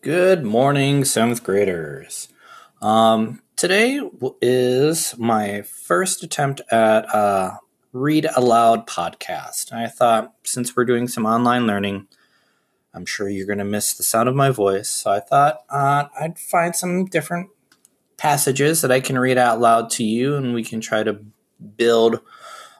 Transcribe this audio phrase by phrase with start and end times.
[0.00, 2.28] Good morning, seventh graders.
[2.80, 4.00] Um, today
[4.40, 7.58] is my first attempt at a
[7.92, 9.72] read aloud podcast.
[9.72, 12.06] I thought since we're doing some online learning,
[12.94, 14.88] I'm sure you're going to miss the sound of my voice.
[14.88, 17.50] So I thought uh, I'd find some different
[18.16, 21.18] passages that I can read out loud to you, and we can try to
[21.76, 22.20] build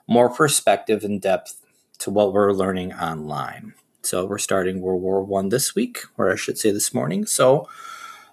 [0.07, 1.65] more perspective and depth
[1.97, 3.73] to what we're learning online.
[4.09, 7.27] So we're starting World War One this week, or I should say this morning.
[7.27, 7.69] So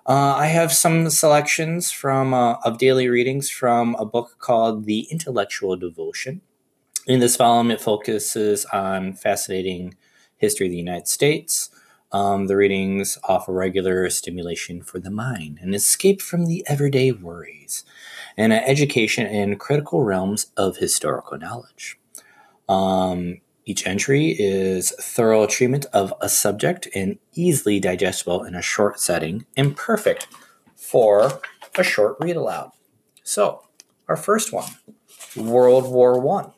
[0.07, 5.01] uh, I have some selections from uh, of daily readings from a book called The
[5.11, 6.41] Intellectual Devotional.
[7.07, 9.97] In this volume, it focuses on fascinating
[10.39, 11.69] history of the United States.
[12.11, 17.85] Um, the readings offer regular stimulation for the mind, an escape from the everyday worries,
[18.35, 21.99] and an education in critical realms of historical knowledge.
[22.67, 29.01] Um, each entry is thorough treatment of a subject and easily digestible in a short
[29.01, 30.29] setting and perfect
[30.77, 31.41] for
[31.77, 32.71] a short read aloud.
[33.25, 33.65] So,
[34.09, 34.71] our first one
[35.37, 36.53] World War One.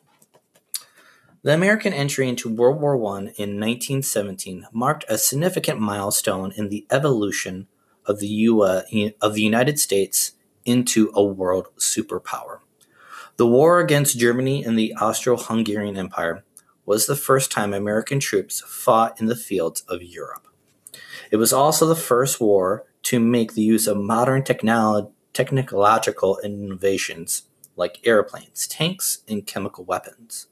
[1.41, 6.85] The American entry into World War I in 1917 marked a significant milestone in the
[6.91, 7.67] evolution
[8.05, 8.85] of the, US,
[9.19, 10.33] of the United States
[10.63, 12.59] into a world superpower.
[13.37, 16.43] The war against Germany and the Austro Hungarian Empire
[16.89, 20.47] was the first time American troops fought in the fields of Europe.
[21.29, 27.43] It was also the first war to make the use of modern technolo- technological innovations
[27.75, 30.47] like airplanes, tanks, and chemical weapons.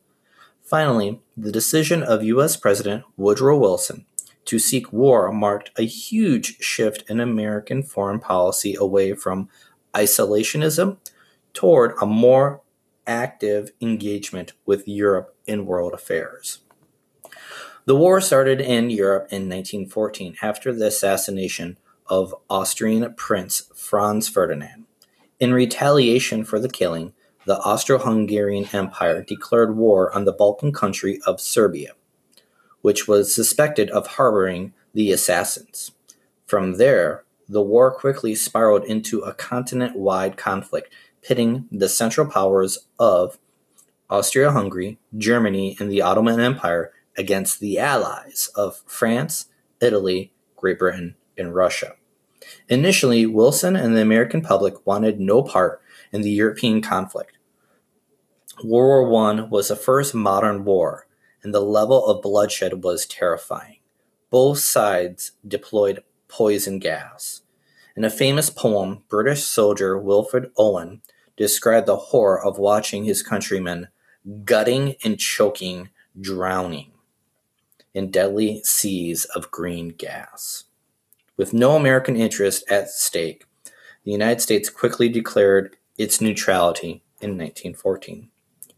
[0.62, 2.56] Finally, the decision of U.S.
[2.56, 4.06] President Woodrow Wilson
[4.46, 9.50] to seek war marked a huge shift in American foreign policy away from
[9.96, 10.98] isolationism
[11.56, 12.62] toward a more
[13.08, 16.60] active engagement with Europe in world affairs.
[17.86, 24.86] The war started in Europe in 1914 after the assassination of Austrian Prince Franz Ferdinand.
[25.40, 27.14] In retaliation for the killing,
[27.46, 31.94] the Austro Hungarian Empire declared war on the Balkan country of Serbia,
[32.82, 35.92] which was suspected of harboring the assassins.
[36.46, 40.92] From there, the war quickly spiraled into a continent wide conflict
[41.22, 43.38] pitting the Central Powers of
[44.10, 49.48] Austria Hungary, Germany, and the Ottoman Empire against the allies of France,
[49.82, 51.96] Italy, Great Britain, and Russia.
[52.70, 55.82] Initially, Wilson and the American public wanted no part
[56.12, 57.38] in the European conflict.
[58.64, 61.08] World War I was the first modern war,
[61.44, 63.78] and the level of bloodshed was terrifying.
[64.30, 67.42] Both sides deployed poison gas.
[67.96, 71.02] In a famous poem, British soldier Wilfred Owen
[71.36, 73.90] described the horror of watching his countrymen
[74.44, 75.90] gutting and choking,
[76.20, 76.92] drowning
[77.94, 80.66] in deadly seas of green gas.
[81.36, 83.46] With no American interest at stake,
[84.04, 88.30] the United States quickly declared its neutrality in 1914.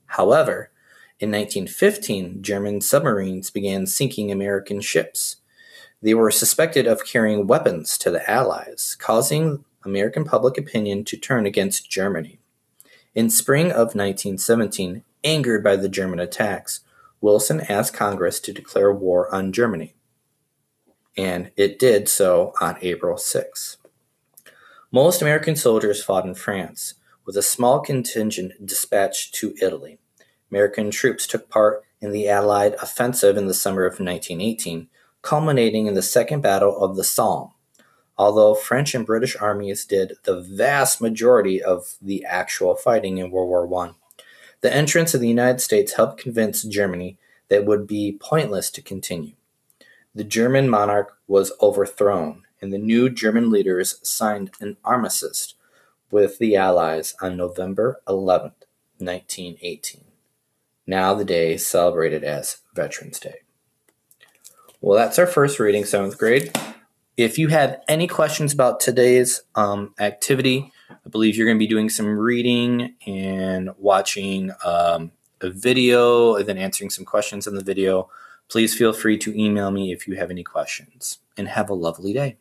[0.08, 0.72] However,
[1.20, 5.38] in 1915, German submarines began sinking American ships.
[6.02, 11.46] They were suspected of carrying weapons to the Allies, causing American public opinion to turn
[11.46, 12.40] against Germany.
[13.14, 16.81] In spring of 1917, angered by the German attacks,
[17.22, 19.96] Wilson asked Congress to declare war on Germany.
[21.18, 23.78] And it did so on April 6.
[24.91, 30.00] Most American soldiers fought in France, with a small contingent dispatched to Italy.
[30.50, 34.88] American troops took part in the Allied offensive in the summer of 1918,
[35.22, 37.51] culminating in the Second Battle of the Somme
[38.19, 43.47] although French and British armies did the vast majority of the actual fighting in World
[43.69, 43.91] War I.
[44.62, 48.81] The entrance of the United States helped convince Germany that it would be pointless to
[48.81, 49.34] continue.
[50.14, 55.53] The German monarch was overthrown, and the new German leaders signed an armistice
[56.12, 58.52] with the Allies on November 11,
[58.98, 60.03] 1918.
[60.88, 63.42] Now the day celebrated as Veterans Day.
[64.81, 66.58] Well, that's our first reading, seventh grade.
[67.16, 71.68] If you have any questions about today's um, activity, I believe you're going to be
[71.68, 77.63] doing some reading and watching um, a video and then answering some questions in the
[77.63, 78.09] video.
[78.50, 82.13] Please feel free to email me if you have any questions and have a lovely
[82.13, 82.38] day.